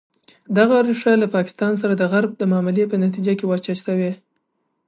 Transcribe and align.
دغه 0.57 0.75
ریښه 0.87 1.13
له 1.21 1.27
پاکستان 1.35 1.73
سره 1.81 1.93
د 1.97 2.03
غرب 2.11 2.31
د 2.37 2.41
معاملې 2.51 2.85
په 2.91 2.95
نتیجه 3.05 3.33
کې 3.39 3.45
وچه 3.47 3.73
شوې. 3.83 4.11